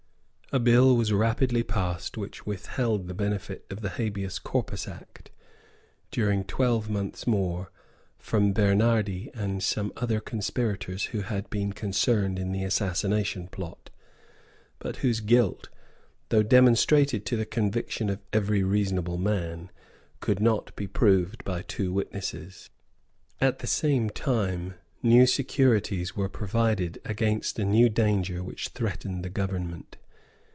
[0.53, 5.31] A bill was rapidly passed which withheld the benefit of the Habeas Corpus Act,
[6.11, 7.71] during twelve months more,
[8.19, 13.91] from Bernardi and some other conspirators who had been concerned in the Assassination Plot,
[14.77, 15.69] but whose guilt,
[16.27, 19.71] though demonstrated to the conviction of every reasonable man,
[20.19, 22.69] could not be proved by two witnesses.
[23.39, 29.29] At the same time new securities were provided against a new danger which threatened the
[29.29, 29.95] government.